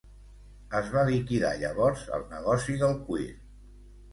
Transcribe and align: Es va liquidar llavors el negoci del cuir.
Es 0.77 0.87
va 0.95 1.03
liquidar 1.09 1.51
llavors 1.65 2.07
el 2.19 2.25
negoci 2.33 2.79
del 2.85 2.99
cuir. 3.11 3.29